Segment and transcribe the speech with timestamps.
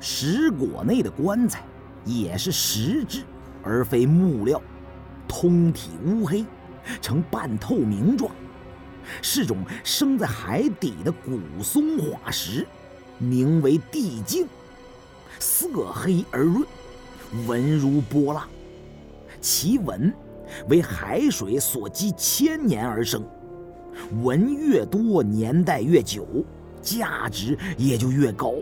[0.00, 1.62] 石椁内的棺材
[2.06, 3.22] 也是石质，
[3.62, 4.60] 而非木料，
[5.28, 6.44] 通体乌黑，
[7.02, 8.32] 呈半透明状，
[9.20, 12.66] 是种生在海底的古松化石，
[13.18, 14.46] 名为地镜，
[15.38, 16.64] 色黑而润，
[17.46, 18.48] 纹如波浪，
[19.38, 20.10] 其纹
[20.68, 23.22] 为海水所积千年而生，
[24.22, 26.26] 纹越多，年代越久，
[26.80, 28.54] 价值也就越高。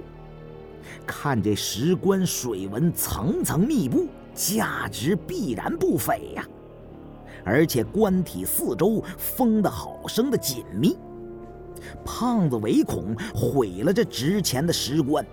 [1.06, 6.47] 看这石棺水纹层层密布，价值必然不菲呀！
[7.45, 10.97] 而且棺体四周封得好生的紧密。
[12.05, 15.24] 胖子唯恐毁了这值钱的石棺，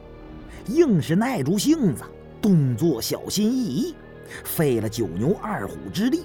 [0.68, 2.04] 硬是耐住性子，
[2.42, 3.96] 动作小心翼翼，
[4.44, 6.22] 费了九牛二虎之力，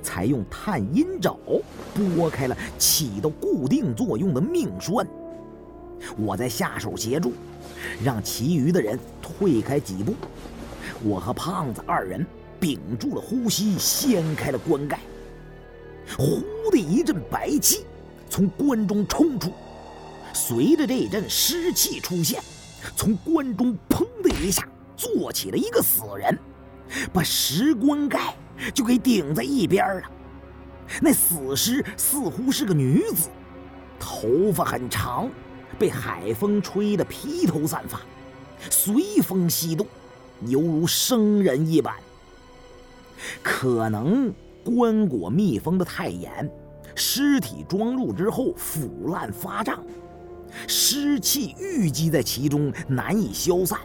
[0.00, 1.36] 才用探阴爪
[1.92, 5.06] 拨开了起到固定作用的命栓。
[6.16, 7.32] 我在下手协助。
[8.02, 10.14] 让其余的人退开几步，
[11.02, 12.26] 我和胖子二人
[12.58, 14.98] 屏住了呼吸，掀开了棺盖。
[16.16, 17.84] 呼的一阵白气
[18.28, 19.52] 从棺中冲出，
[20.32, 22.42] 随着这一阵湿气出现，
[22.96, 26.38] 从棺中砰的一下坐起了一个死人，
[27.12, 28.34] 把石棺盖
[28.72, 30.02] 就给顶在一边了。
[31.00, 33.28] 那死尸似乎是个女子，
[33.98, 35.28] 头发很长。
[35.78, 38.00] 被海风吹得披头散发，
[38.70, 39.86] 随风西动，
[40.46, 41.94] 犹如生人一般。
[43.42, 44.32] 可能
[44.64, 46.50] 棺椁密封的太严，
[46.94, 49.82] 尸体装入之后腐烂发胀，
[50.66, 53.78] 湿气郁积在其中，难以消散。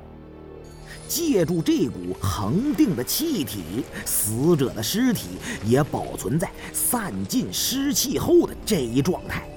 [1.07, 5.30] 借助这股恒定的气体，死者的尸体
[5.66, 9.50] 也保存在散尽湿气后的这一状态。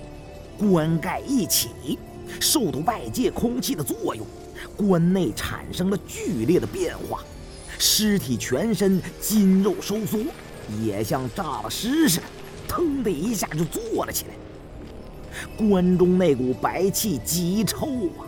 [0.58, 1.98] 棺盖一起。
[2.40, 4.26] 受到外界空气的作用，
[4.76, 7.22] 棺内产生了剧烈的变化，
[7.78, 10.18] 尸体全身筋肉收缩，
[10.82, 12.24] 也像炸了尸似的，
[12.68, 14.34] 腾的一下就坐了起来。
[15.56, 17.86] 棺中那股白气极臭
[18.18, 18.26] 啊！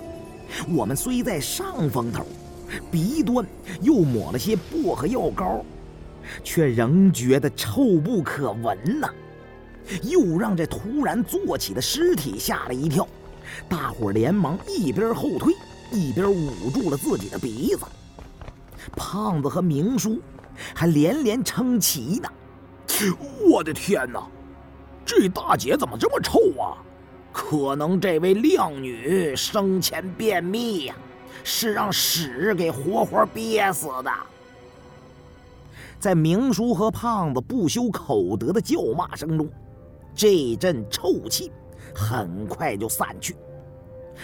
[0.73, 2.25] 我们虽在上风头，
[2.91, 3.47] 鼻端
[3.83, 5.65] 又抹了些薄荷药膏，
[6.43, 9.09] 却仍觉得臭不可闻呐，
[10.03, 13.07] 又让这突然坐起的尸体吓了一跳。
[13.69, 15.55] 大伙连忙一边后退，
[15.91, 17.85] 一边捂住了自己的鼻子。
[18.97, 20.21] 胖子和明叔
[20.75, 22.29] 还连连称奇呢
[23.51, 24.27] ：“我的天哪，
[25.05, 26.77] 这大姐怎么这么臭啊？
[27.33, 30.95] 可能这位靓女生前便秘呀，
[31.43, 34.11] 是让屎给活活憋死的。”
[35.99, 39.49] 在明叔和胖子不修口德的叫骂声中，
[40.15, 41.51] 这阵臭气。
[41.95, 43.37] 很快就散去，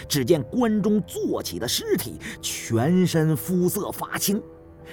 [0.08, 4.40] 只见棺中坐起的尸体，全身肤色发青，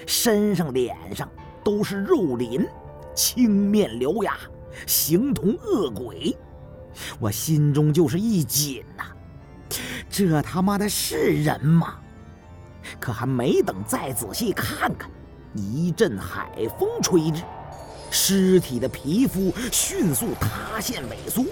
[0.06, 1.28] 身上脸上
[1.62, 2.66] 都是肉鳞，
[3.14, 4.36] 青面獠牙，
[4.86, 6.36] 形同恶鬼。
[7.20, 9.04] 我心中就是一紧呐，
[10.10, 11.98] 这他妈的是人吗？
[12.98, 15.10] 可还没等再仔细看看，
[15.54, 17.42] 一阵海风吹至，
[18.10, 21.44] 尸体的皮肤迅速塌陷萎缩。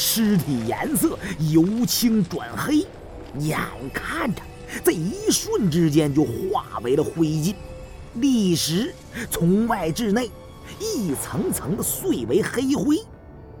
[0.00, 1.18] 尸体颜色
[1.52, 2.86] 由青转黑，
[3.38, 3.60] 眼
[3.92, 4.40] 看着
[4.82, 7.54] 在一瞬之间就化为了灰烬，
[8.14, 8.94] 立时
[9.30, 10.30] 从外至内
[10.80, 12.96] 一层层的碎为黑灰，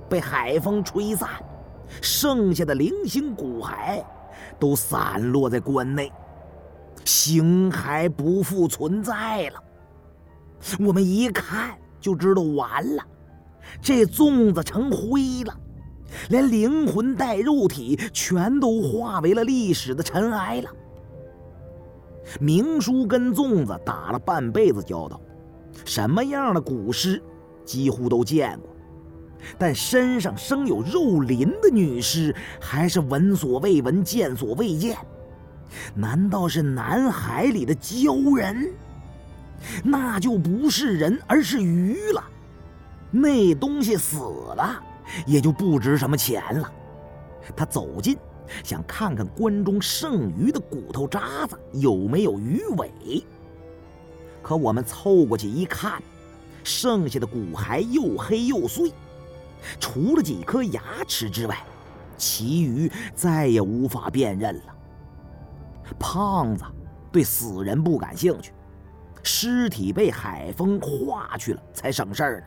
[0.08, 1.28] 被海风吹散，
[2.00, 4.02] 剩下的零星骨骸
[4.58, 6.10] 都散落在棺内，
[7.04, 9.62] 形骸不复存在了。
[10.78, 13.04] 我们一看就知道完了，
[13.82, 15.54] 这粽子成灰了。
[16.28, 20.70] 连灵魂带肉体全都化为了历史的尘埃了。
[22.38, 25.20] 明叔跟粽子打了半辈子交道，
[25.84, 27.20] 什么样的古尸
[27.64, 28.70] 几乎都见过，
[29.58, 34.96] 但身上生有肉鳞的女尸还是闻所未闻、见所未见。
[35.94, 38.72] 难道是南海里的鲛人？
[39.84, 42.22] 那就不是人，而是鱼了。
[43.10, 44.82] 那东西死了。
[45.26, 46.72] 也就不值什么钱了。
[47.56, 48.16] 他走近，
[48.62, 53.24] 想看看棺中剩余的骨头渣子有没有鱼尾。
[54.42, 56.02] 可我们凑过去一看，
[56.64, 58.92] 剩下的骨骸又黑又碎，
[59.78, 61.58] 除了几颗牙齿之外，
[62.16, 64.74] 其余再也无法辨认了。
[65.98, 66.64] 胖子
[67.10, 68.52] 对死人不感兴趣，
[69.22, 72.46] 尸体被海风化去了才省事儿呢。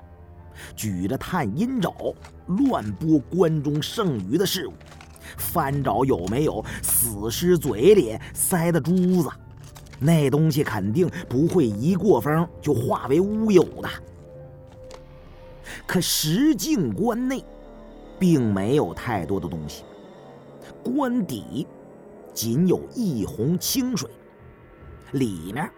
[0.75, 2.13] 举着探阴爪，
[2.47, 4.73] 乱拨棺中剩余的事物，
[5.37, 9.29] 翻找有没有死尸嘴里塞的珠子。
[9.99, 13.89] 那东西肯定不会一过风就化为乌有的。
[15.87, 17.43] 可石镜关内，
[18.19, 19.83] 并没有太多的东西，
[20.83, 21.65] 关底
[22.33, 24.09] 仅有一泓清水，
[25.11, 25.69] 里面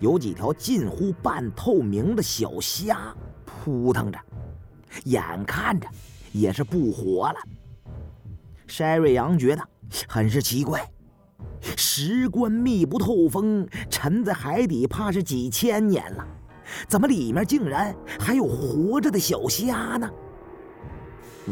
[0.00, 3.14] 有几条近乎半透明的小虾
[3.68, 4.18] 扑腾着，
[5.04, 5.86] 眼看着
[6.32, 7.38] 也是不活了。
[8.66, 9.62] 筛瑞阳觉得
[10.08, 10.88] 很是奇怪。
[11.76, 16.26] 石棺密不透风，沉在海底怕是几千年了，
[16.86, 20.10] 怎么里面竟然还有活着的小虾呢？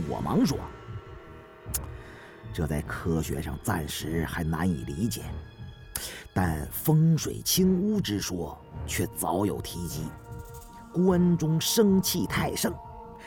[0.08, 0.58] 我忙说
[2.52, 5.22] ：“这在科学上暂时还难以理解，
[6.32, 10.04] 但风水清污之说却早有提及。
[11.04, 12.72] 棺中生气太盛，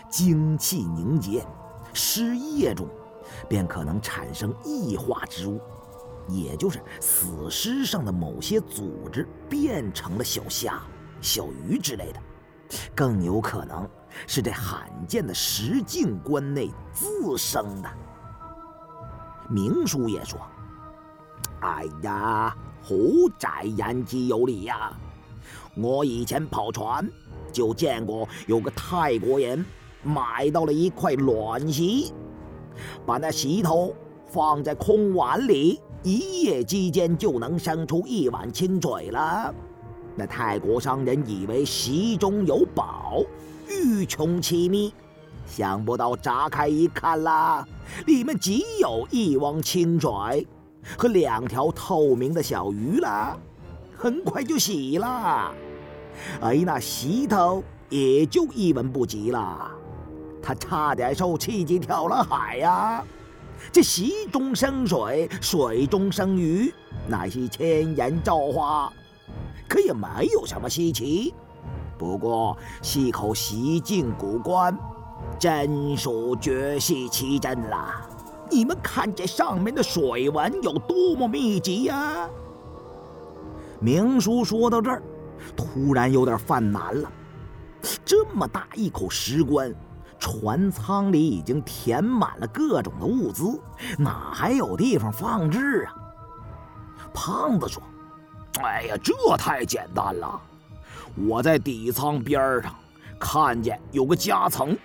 [0.09, 1.45] 精气凝结，
[1.93, 2.87] 尸液中
[3.47, 5.61] 便可能产生异化之物。”
[6.27, 10.79] 也就是死尸上的某些组织变成了小虾、
[11.21, 12.19] 小鱼之类的，
[12.93, 13.89] 更有可能
[14.27, 17.89] 是这罕见的石镜棺内自生的。
[19.49, 20.39] 明叔也说
[21.61, 24.93] ：“哎呀，虎仔言之有理呀！
[25.75, 27.09] 我以前跑船
[27.51, 29.65] 就见过有个泰国人
[30.03, 32.11] 买到了一块卵石，
[33.05, 33.93] 把那石头
[34.25, 39.53] 放在空碗里。”一夜之间就能生出一碗清水了。
[40.15, 43.21] 那泰国商人以为席中有宝，
[43.67, 44.93] 欲穷其秘，
[45.45, 47.67] 想不到砸开一看啦，
[48.05, 50.47] 里面只有一汪清水
[50.97, 53.37] 和两条透明的小鱼啦，
[53.97, 55.53] 很快就洗了。
[56.41, 59.71] 哎，那石头也就一文不值了，
[60.41, 63.03] 他差点受气急跳了海呀。
[63.71, 66.73] 这石中生水，水中生鱼，
[67.07, 68.91] 乃是千人造化，
[69.67, 71.33] 可也没有什么稀奇。
[71.97, 74.77] 不过是口石镜古棺，
[75.37, 78.01] 真属绝世奇珍啦！
[78.49, 82.29] 你们看这上面的水纹有多么密集呀！
[83.81, 85.03] 明叔说到这儿，
[85.55, 87.11] 突然有点犯难了。
[88.03, 89.73] 这么大一口石棺。
[90.21, 93.57] 船舱里已经填满了各种的物资，
[93.97, 95.95] 哪还有地方放置啊？
[97.13, 97.81] 胖子说
[98.61, 100.41] ：“哎呀，这太简单了！
[101.15, 102.75] 我在底舱边上
[103.17, 104.77] 看见有个夹层，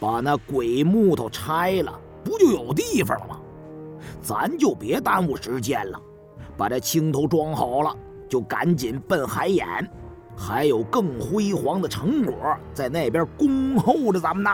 [0.00, 1.92] 把那鬼木头拆了，
[2.24, 3.38] 不就有地方了吗？
[4.22, 6.00] 咱就别耽误时间了，
[6.56, 7.94] 把这青头装好了，
[8.28, 9.66] 就赶紧奔海眼。”
[10.40, 14.50] 还有更辉煌的成果在那边恭候着咱们呢。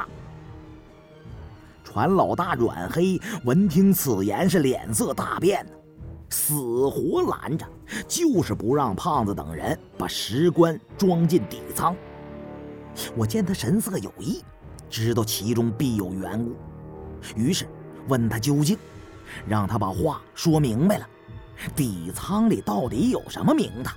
[1.84, 5.64] 船老大阮黑闻听此言，是脸色大变，
[6.30, 6.54] 死
[6.88, 7.66] 活拦着，
[8.08, 11.94] 就是不让胖子等人把石棺装进底舱。
[13.14, 14.42] 我见他神色有异，
[14.88, 16.56] 知道其中必有缘故，
[17.36, 17.66] 于是
[18.08, 18.78] 问他究竟，
[19.46, 21.06] 让他把话说明白了，
[21.74, 23.96] 底舱里到底有什么名堂。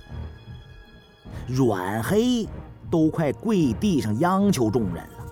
[1.46, 2.46] 阮黑
[2.90, 5.26] 都快跪地上央求众人了，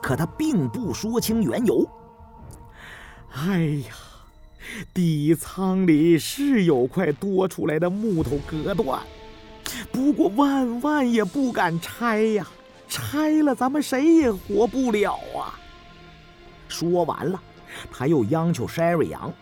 [0.00, 1.88] 可他并不说清缘由。
[3.32, 3.58] 哎
[3.88, 3.94] 呀，
[4.92, 9.00] 底舱里是有块多出来的木头隔断，
[9.92, 12.46] 不过万万也不敢拆呀，
[12.88, 15.58] 拆了咱们谁也活不了啊！
[16.68, 17.40] 说完了，
[17.92, 19.32] 他又央求 Sherry 杨：“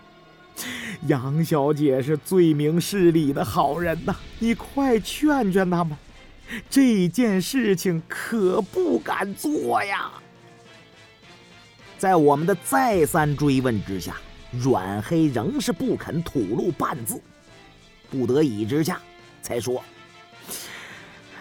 [1.09, 5.97] 杨小姐是最明事理的好人呐，你快劝劝他们，
[6.71, 10.13] 这件事情可不敢做呀。
[11.99, 14.17] 在我们的再三追问之下，
[14.53, 17.21] 阮黑仍是不肯吐露半字，
[18.09, 19.01] 不得已之下，
[19.43, 19.83] 才说：“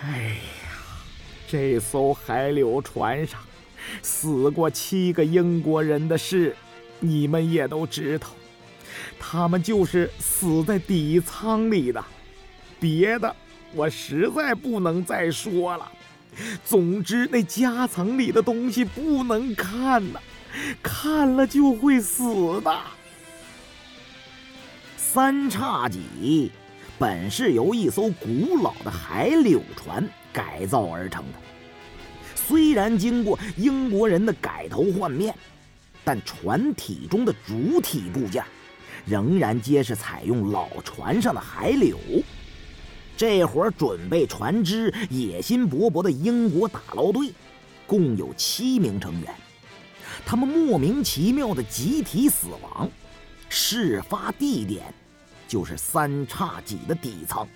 [0.04, 0.72] 哎呀，
[1.48, 3.40] 这艘海柳船上
[4.02, 6.56] 死过七个英国人的事，
[7.00, 8.28] 你们也都知道。”
[9.20, 12.04] 他们就是死在底舱里的，
[12.80, 13.36] 别的
[13.74, 15.92] 我实在不能再说了。
[16.64, 20.20] 总之，那夹层里的东西不能看呐，
[20.82, 22.78] 看了就会死的。
[24.98, 26.50] 三叉戟
[26.98, 31.40] 本是由一艘古老的海柳船改造而成的，
[32.34, 35.36] 虽然经过英国人的改头换面，
[36.06, 38.42] 但船体中的主体部件。
[39.06, 41.98] 仍然皆是采用老船上的海柳。
[43.18, 47.32] 这伙准备船只、野心勃勃的英国打捞队，
[47.86, 49.34] 共有七名成员。
[50.26, 52.90] 他们莫名其妙的集体死亡，
[53.48, 54.94] 事发地点
[55.48, 57.48] 就是三叉戟的底舱。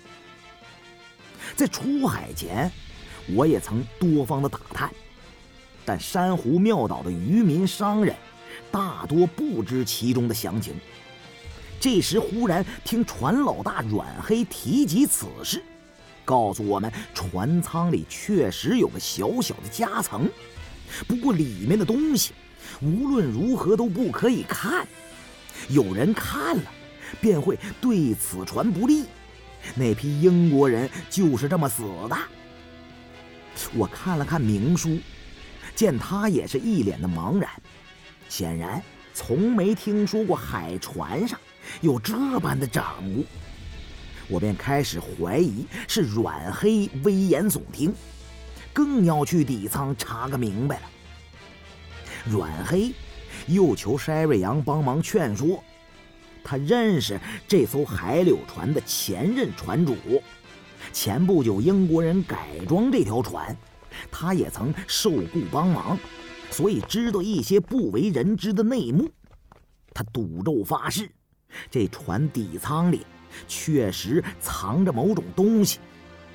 [1.54, 2.70] 在出海前，
[3.34, 4.90] 我也曾多方的打探，
[5.84, 8.14] 但珊瑚庙岛的渔民商人
[8.70, 10.74] 大多不知其中的详情。
[11.86, 15.62] 这时忽然听船老大阮黑提及此事，
[16.24, 20.28] 告诉我们船舱里确实有个小小的夹层，
[21.06, 22.32] 不过里面的东西
[22.82, 24.84] 无论如何都不可以看，
[25.68, 26.64] 有人看了
[27.20, 29.04] 便会对此船不利。
[29.76, 32.18] 那批英国人就是这么死的。
[33.76, 34.98] 我看了看明叔，
[35.76, 37.48] 见他也是一脸的茫然，
[38.28, 38.82] 显然
[39.14, 41.38] 从没听说过海船上
[41.80, 43.24] 有这般的掌握。
[44.28, 47.94] 我便开始怀疑是阮黑危言耸听，
[48.72, 50.82] 更要去底仓查个明白了。
[52.24, 52.92] 阮黑
[53.46, 55.62] 又求筛瑞阳帮忙劝说。
[56.48, 59.96] 他认识这艘海柳船的前任船主，
[60.92, 63.56] 前不久英国人改装这条船，
[64.12, 65.98] 他也曾受雇帮忙，
[66.50, 69.10] 所以知道一些不为人知的内幕。
[69.92, 71.10] 他赌咒发誓，
[71.70, 73.06] 这船底舱里
[73.48, 75.78] 确实藏着某种东西，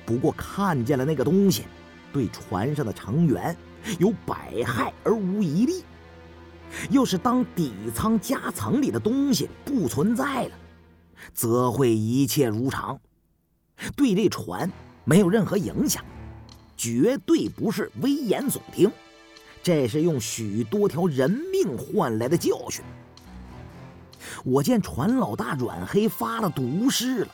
[0.04, 1.64] 不过看见了那个东西，
[2.12, 3.56] 对船上的成员
[3.98, 5.84] 有百害而无一利。
[6.90, 10.52] 要是当底舱夹层里的东西不存在了，
[11.34, 12.98] 则会一切如常，
[13.94, 14.70] 对这船
[15.04, 16.02] 没有任何影响，
[16.76, 18.90] 绝对不是危言耸听，
[19.62, 22.82] 这是用许多条人命换来的教训。
[24.44, 27.28] 我见船老大阮黑发了毒誓了，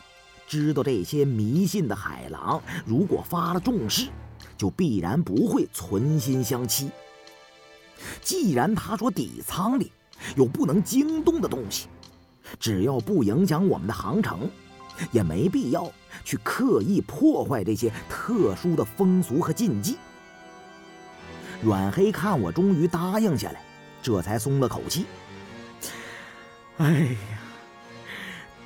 [0.47, 4.09] 知道这些迷信的海狼如果发了重誓，
[4.57, 6.90] 就必然不会存心相欺。
[8.23, 9.92] 既然他说底舱里
[10.37, 11.88] 有不能惊动的东西，
[12.59, 14.49] 只要不影响我们的航程，
[15.12, 15.90] 也没必要
[16.25, 19.97] 去刻意破坏这些特殊的风俗和禁忌。
[21.61, 23.61] 阮黑看我终于答应下来，
[24.00, 25.07] 这才松了口气。
[26.78, 27.16] 哎呀，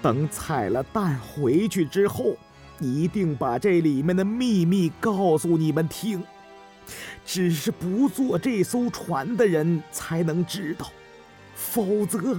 [0.00, 2.37] 等采了蛋回去之后，
[2.78, 6.23] 一定把这里面的秘密告诉你们听。
[7.25, 10.90] 只是不坐这艘船的人才能知道，
[11.54, 12.38] 否则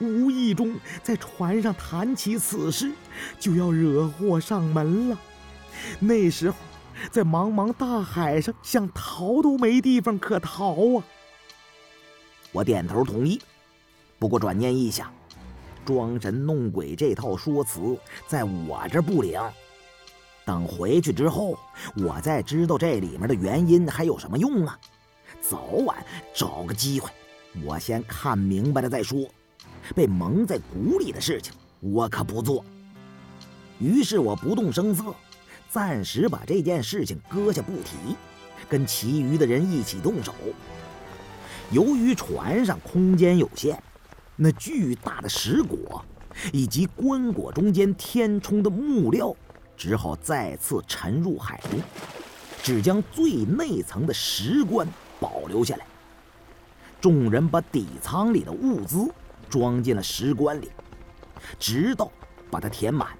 [0.00, 2.90] 无意中在船上谈起此事，
[3.38, 5.18] 就要惹祸上门了。
[6.00, 6.56] 那时候，
[7.10, 11.04] 在茫茫大海上，想逃都没地方可逃啊！
[12.52, 13.40] 我点头同意，
[14.24, 15.12] 不过转念一想，
[15.84, 17.94] 装神弄鬼这套说辞
[18.26, 19.38] 在我这不灵。
[20.46, 21.58] 等回去之后，
[21.94, 24.78] 我再知道这里面的原因还有什么用啊？
[25.42, 26.02] 早晚
[26.32, 27.10] 找个机会，
[27.66, 29.28] 我先看明白了再说。
[29.94, 32.64] 被蒙在鼓里的事情，我可不做。
[33.78, 35.14] 于是我不动声色，
[35.68, 38.16] 暂时把这件事情搁下不提，
[38.70, 40.34] 跟其余的人一起动手。
[41.70, 43.78] 由于船上空间有限，
[44.36, 46.02] 那巨大的石椁
[46.52, 49.34] 以及棺椁中间填充的木料。
[49.76, 51.80] 只好再次沉入海中，
[52.62, 54.86] 只将最内层的石棺
[55.18, 55.84] 保留下来。
[57.00, 59.12] 众人把底舱里的物资
[59.50, 60.70] 装进了石棺里，
[61.58, 62.10] 直到
[62.52, 63.18] 把它填满，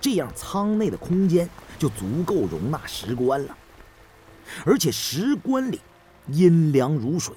[0.00, 1.48] 这样舱内的空间
[1.78, 3.56] 就足够容纳石棺了。
[4.66, 5.80] 而且石棺里
[6.26, 7.36] 阴凉如水，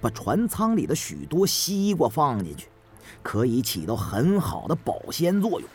[0.00, 2.68] 把船舱里的许多西瓜放进去，
[3.22, 5.68] 可以起到很好的保鲜作用。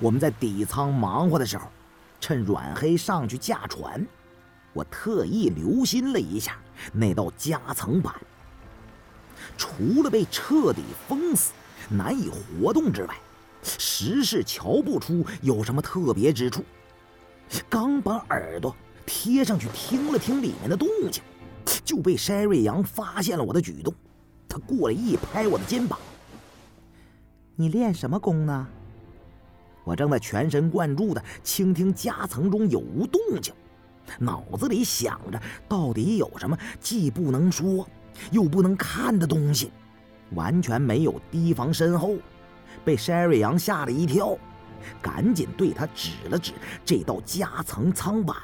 [0.00, 1.68] 我们在底舱忙活的时候，
[2.20, 4.06] 趁阮黑上去驾船，
[4.72, 6.56] 我特意留心了一下
[6.92, 8.14] 那道夹层板。
[9.56, 11.52] 除了被彻底封死、
[11.88, 13.14] 难以活动之外，
[13.62, 16.64] 实是瞧不出有什么特别之处。
[17.68, 18.74] 刚把耳朵
[19.04, 21.22] 贴上去听了听里面的动静，
[21.84, 23.94] 就被筛瑞阳发现了我的举动。
[24.48, 25.98] 他过来一拍我的肩膀
[27.56, 28.66] ：“你练什么功呢？”
[29.84, 33.52] 我正在全神贯注地倾听夹层中有无动静，
[34.18, 37.84] 脑子里想着到底有什么既不能说
[38.30, 39.72] 又不能看的东西，
[40.34, 42.16] 完全没有提防身后，
[42.84, 44.36] 被筛瑞阳吓了一跳，
[45.00, 46.52] 赶紧对他指了指
[46.84, 48.36] 这道夹层舱板：“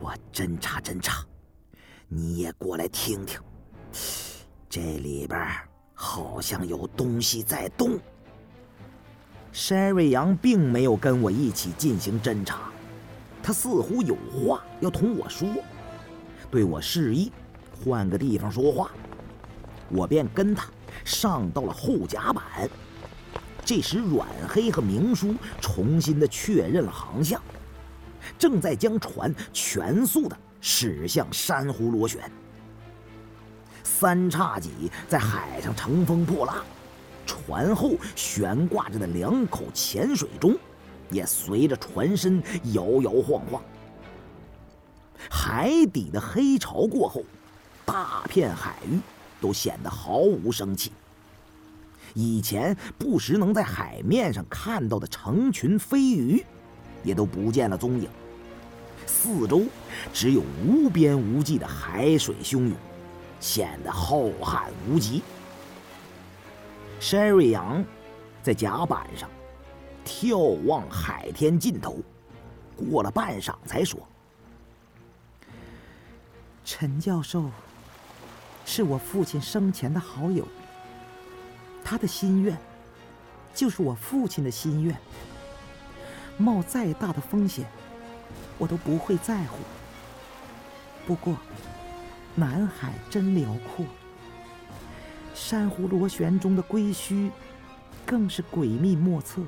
[0.00, 1.22] 我侦查侦查，
[2.08, 3.38] 你也过来听听，
[4.66, 5.38] 这里边
[5.92, 8.00] 好像有东西在动。”
[9.52, 12.70] 山瑞阳并没有跟我一起进行侦查，
[13.42, 15.46] 他似乎有话要同我说，
[16.50, 17.30] 对我示意
[17.84, 18.90] 换个地方说话，
[19.90, 20.66] 我便跟他
[21.04, 22.42] 上到了后甲板。
[23.66, 27.40] 这时阮黑和明叔重新的确认了航向，
[28.38, 32.20] 正在将船全速的驶向珊瑚螺旋。
[33.82, 36.64] 三叉戟在海上乘风破浪，
[37.26, 40.56] 船后悬挂着的两口潜水钟，
[41.10, 43.62] 也随着船身摇摇晃晃。
[45.28, 47.22] 海底的黑潮过后，
[47.84, 48.98] 大片海域
[49.40, 50.92] 都显得毫无生气。
[52.14, 56.44] 以前不时能在海面上看到的成群飞鱼，
[57.02, 58.08] 也都不见了踪影。
[59.06, 59.62] 四周
[60.12, 62.72] 只有无边无际的海水汹涌，
[63.40, 65.22] 显得浩瀚无极。
[67.00, 67.84] 山瑞阳
[68.42, 69.28] 在甲板上
[70.04, 71.98] 眺望海天尽头，
[72.76, 74.00] 过了半晌才说
[76.64, 77.50] ：“陈教授
[78.64, 80.46] 是我父亲生前的好友。”
[81.82, 82.56] 他的心愿，
[83.54, 84.96] 就是我父亲的心愿。
[86.40, 87.66] 冒再大的风险，
[88.58, 89.58] 我都不会在乎。
[91.06, 91.36] 不过，
[92.34, 93.84] 南海真辽阔，
[95.34, 97.30] 珊瑚螺旋中的龟墟，
[98.06, 99.42] 更是诡秘莫测。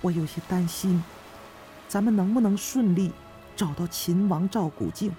[0.00, 1.02] 我有些担心，
[1.88, 3.12] 咱们能不能顺利
[3.56, 5.12] 找到秦王赵古镜？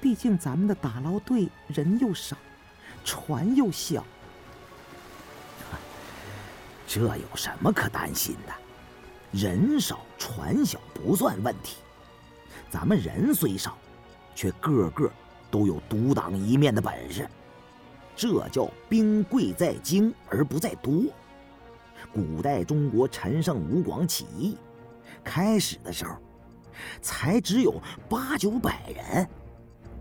[0.00, 2.36] 毕竟咱们的打捞队人又少。
[3.04, 4.04] 船又小，
[6.98, 8.52] 这有什么可担心的？
[9.30, 11.76] 人少船小不算问题，
[12.70, 13.78] 咱们人虽少，
[14.34, 15.08] 却个个
[15.48, 17.28] 都有独当一面的本事。
[18.16, 21.04] 这叫兵贵在精而不在多。
[22.12, 24.56] 古代中国陈胜吴广起义，
[25.22, 26.16] 开始的时候，
[27.00, 29.28] 才只有八九百人。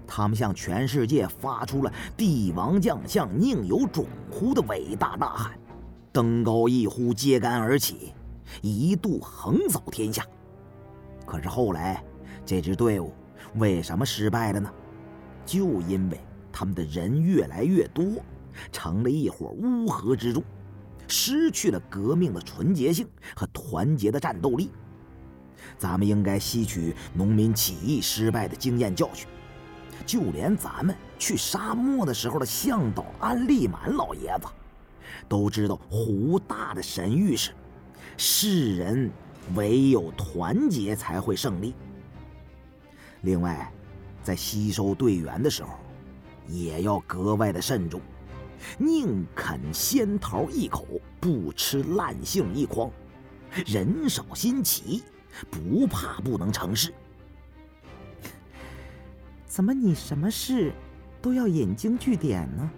[0.07, 5.59] 他们向全世界发出了“帝王将相宁有种乎”的伟大呐喊，
[6.17, 8.11] 登高一呼，揭竿而起，
[8.63, 10.25] 一度横扫天下。
[11.27, 12.03] 可是后来，
[12.43, 13.13] 这支队伍
[13.57, 14.67] 为什么失败了呢？
[15.45, 16.19] 就因为
[16.51, 18.03] 他们的人越来越多，
[18.71, 20.43] 成了一伙乌合之众，
[21.07, 24.71] 失去了革命的纯洁性和团结的战斗力。
[25.77, 29.27] 咱们应该吸取农民起义失败的经验教训。
[30.03, 34.47] 就连咱们去沙漠的时候的向导安利满老爷子，
[35.27, 37.51] 都知道胡大的神谕是：
[38.17, 39.11] 世人
[39.55, 41.73] 唯有团结才会胜利。
[43.21, 43.71] 另外，
[44.23, 45.71] 在吸收队员的时候，
[46.47, 47.99] 也要格外的慎重，
[48.77, 50.85] 宁啃仙桃一口，
[51.19, 52.89] 不吃烂杏一筐。
[53.65, 55.03] 人少心齐，
[55.49, 56.93] 不怕不能成事。
[59.45, 60.71] 怎么你什么事
[61.21, 62.69] 都要引经据典呢？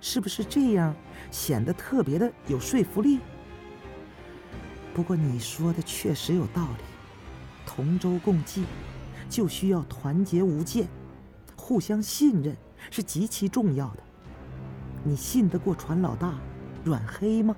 [0.00, 0.94] 是不是这样
[1.30, 3.18] 显得特别的有说服力？
[4.94, 6.84] 不过你说的确实有道理，
[7.66, 8.64] 同舟共济
[9.28, 10.88] 就需要团结无间，
[11.56, 12.56] 互相信任
[12.90, 14.02] 是极其重要的。
[15.04, 16.34] 你信得过船老大
[16.84, 17.54] 阮黑吗？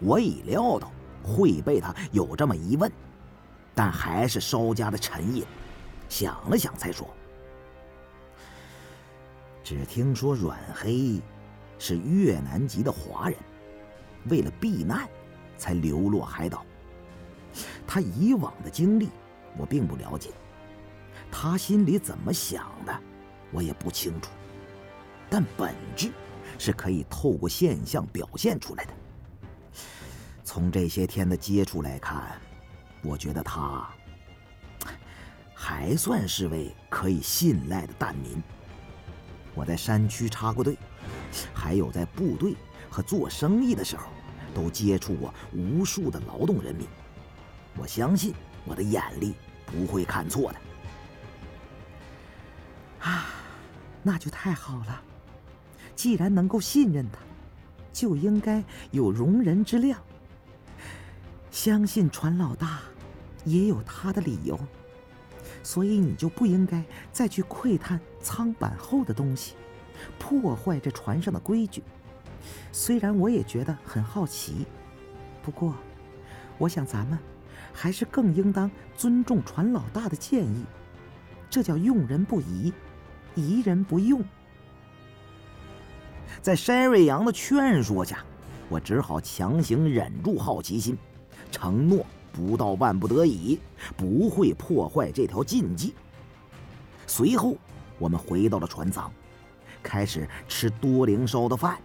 [0.00, 0.90] 我已料到
[1.22, 2.90] 会被他有这么一问，
[3.74, 5.44] 但还是稍加的沉吟。
[6.08, 7.08] 想了想，才说
[9.70, 11.22] ：“只听说阮黑
[11.78, 13.38] 是越南籍的华人，
[14.28, 15.08] 为了避难
[15.56, 16.66] 才流落海岛。
[17.86, 19.10] 他以往的经历
[19.56, 20.30] 我并不了解，
[21.30, 22.92] 他心里怎么想的
[23.52, 24.32] 我也不清楚。
[25.28, 26.10] 但本质
[26.58, 28.92] 是可以透过现象表现出来的。
[30.42, 32.40] 从这些天的接触来看，
[33.02, 33.88] 我觉得他……”
[35.54, 38.42] 还算是位可以信赖的蛋民。
[39.54, 40.76] 我在山区插过队，
[41.52, 42.54] 还有在部队
[42.88, 44.04] 和做生意的时候，
[44.54, 46.86] 都接触过无数的劳动人民。
[47.76, 48.34] 我相信
[48.64, 49.34] 我的眼力
[49.66, 50.58] 不会看错的。
[53.00, 53.26] 啊，
[54.02, 55.02] 那就太好了。
[55.94, 57.18] 既然能够信任他，
[57.92, 60.00] 就应该有容人之量。
[61.50, 62.80] 相信船老大，
[63.44, 64.58] 也有他的理由。
[65.62, 69.54] 所以你就不应该再去窥探舱板后的东西，
[70.18, 71.82] 破坏这船上的规矩。
[72.72, 74.66] 虽然我也觉得很好奇，
[75.42, 75.74] 不过，
[76.56, 77.18] 我想咱们
[77.72, 80.64] 还是更应当尊重船老大的建议。
[81.50, 82.72] 这叫用人不疑，
[83.34, 84.24] 疑人不用。
[86.40, 88.24] 在山瑞阳的劝说下，
[88.68, 90.96] 我只好强行忍住好奇心，
[91.50, 92.06] 承诺。
[92.32, 93.58] 不到万不得已，
[93.96, 95.94] 不会破坏这条禁忌。
[97.06, 97.56] 随后，
[97.98, 99.10] 我们回到了船舱，
[99.82, 101.78] 开始吃多灵烧的饭。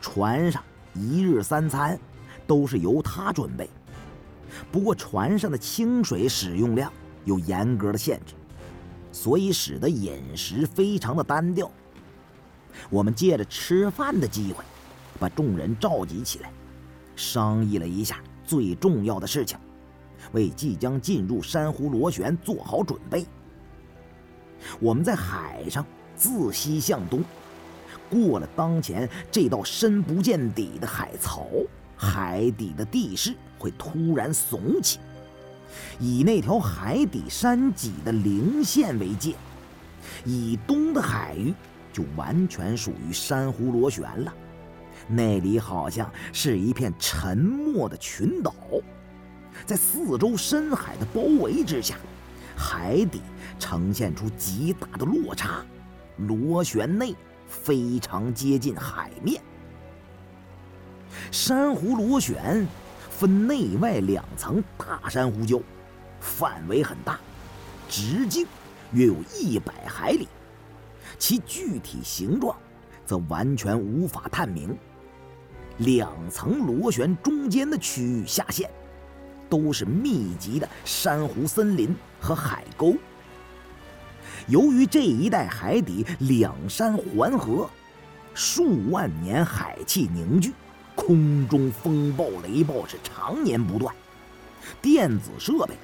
[0.00, 0.62] 船上
[0.94, 1.98] 一日三餐
[2.46, 3.70] 都是由他准备。
[4.70, 6.92] 不过船上的清水使用量
[7.24, 8.34] 有严格的限制，
[9.12, 11.70] 所以使得饮食非常的单调。
[12.90, 14.64] 我们借着吃饭的机会，
[15.18, 16.50] 把众人召集起来，
[17.14, 18.18] 商议了一下
[18.52, 19.58] 最重要的事情，
[20.32, 23.24] 为即将进入珊瑚螺旋做好准备。
[24.78, 25.82] 我们在海上
[26.14, 27.24] 自西向东，
[28.10, 31.46] 过了当前这道深不见底的海槽，
[31.96, 34.98] 海底的地势会突然耸起，
[35.98, 39.34] 以那条海底山脊的零线为界，
[40.26, 41.54] 以东的海域
[41.90, 44.34] 就完全属于珊瑚螺旋了。
[45.14, 48.54] 那里好像是一片沉默的群岛，
[49.66, 51.96] 在四周深海的包围之下，
[52.56, 53.20] 海底。
[53.58, 55.64] 呈现出极大的落差，
[56.16, 57.14] 螺旋内
[57.46, 59.40] 非常接近海面。
[61.30, 62.66] 珊瑚螺旋
[63.08, 65.62] 分内外两层大珊瑚礁，
[66.18, 67.20] 范围很大，
[67.88, 68.44] 直径
[68.90, 70.26] 约有一百海里，
[71.20, 72.56] 其具体形状
[73.06, 74.76] 则完全无法探明。
[75.78, 78.70] 两层螺旋中间的区域下陷，
[79.48, 82.94] 都是密集的珊瑚森林和海沟。
[84.48, 87.68] 由于这一带海底两山环合，
[88.34, 90.52] 数万年海气凝聚，
[90.94, 93.94] 空中风暴雷暴是常年不断，
[94.80, 95.74] 电子设备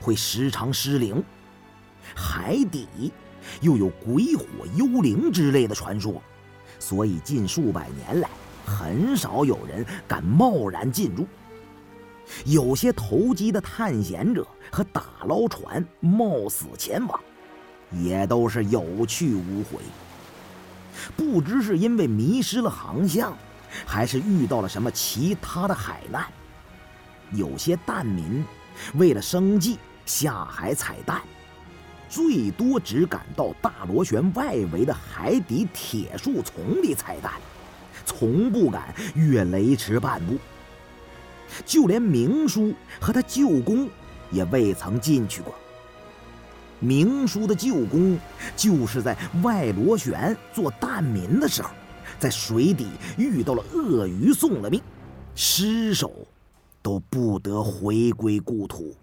[0.00, 1.22] 会时常失灵，
[2.14, 2.88] 海底
[3.60, 6.20] 又有鬼火幽灵之类的传说，
[6.78, 8.28] 所以近数百年来
[8.68, 11.26] 很少有人敢贸然进入。
[12.44, 17.18] 有些投机的探险者和打捞船冒死前往。
[17.90, 19.78] 也都是有去无回，
[21.16, 23.34] 不知是因为迷失了航向，
[23.86, 26.26] 还是遇到了什么其他的海难。
[27.32, 28.44] 有些蛋民
[28.96, 31.22] 为了生计下海采蛋，
[32.10, 37.32] 最多只敢到大螺旋外围的海底铁树丛里采蛋，
[38.08, 40.38] 从不敢越雷池半步。
[41.66, 43.88] 就连明叔和他舅公
[44.30, 45.54] 也未曾进去过。
[46.80, 48.18] 明叔的舅公
[48.56, 51.70] 就是在外螺旋做蛋民的时候，
[52.18, 54.80] 在水底遇到了鳄鱼，送了命，
[55.34, 56.12] 尸首
[56.80, 58.94] 都不得回归故土。